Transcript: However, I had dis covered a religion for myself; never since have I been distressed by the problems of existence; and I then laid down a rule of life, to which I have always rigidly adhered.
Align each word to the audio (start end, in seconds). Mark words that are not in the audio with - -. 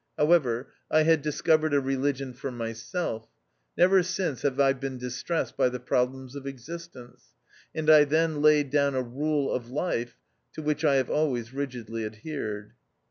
However, 0.17 0.71
I 0.89 1.03
had 1.03 1.21
dis 1.21 1.43
covered 1.43 1.75
a 1.75 1.79
religion 1.79 2.33
for 2.33 2.51
myself; 2.51 3.27
never 3.77 4.01
since 4.01 4.41
have 4.41 4.59
I 4.59 4.73
been 4.73 4.97
distressed 4.97 5.55
by 5.55 5.69
the 5.69 5.79
problems 5.79 6.33
of 6.35 6.47
existence; 6.47 7.35
and 7.75 7.87
I 7.87 8.05
then 8.05 8.41
laid 8.41 8.71
down 8.71 8.95
a 8.95 9.03
rule 9.03 9.51
of 9.53 9.69
life, 9.69 10.17
to 10.53 10.63
which 10.63 10.83
I 10.83 10.95
have 10.95 11.11
always 11.11 11.53
rigidly 11.53 12.03
adhered. 12.03 12.71